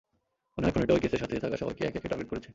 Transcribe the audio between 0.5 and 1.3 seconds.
মনে হয় খুনীটা ঐ কেসের